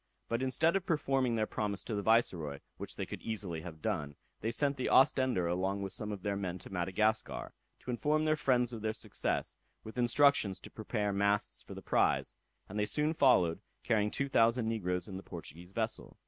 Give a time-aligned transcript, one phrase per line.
[0.27, 4.15] But instead of performing their promise to the Viceroy, which they could easily have done,
[4.39, 8.35] they sent the Ostender along with some of their men to Madagascar, to inform their
[8.35, 12.35] friends of their success, with instructions to prepare masts for the prize;
[12.67, 16.17] and they soon followed, carrying two thousand negroes in the Portuguese vessel.